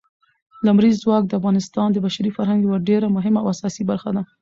لمریز 0.65 0.95
ځواک 1.03 1.23
د 1.27 1.33
افغانستان 1.39 1.87
د 1.91 1.97
بشري 2.05 2.31
فرهنګ 2.37 2.59
یوه 2.63 2.79
ډېره 2.89 3.07
مهمه 3.15 3.39
او 3.41 3.47
اساسي 3.53 3.83
برخه 3.91 4.09
ده. 4.15 4.23